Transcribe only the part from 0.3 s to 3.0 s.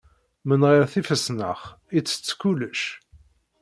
Menɣir tifesnax, ittett kullec.